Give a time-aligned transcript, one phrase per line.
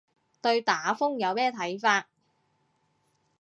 [0.41, 2.07] 對打風有咩睇法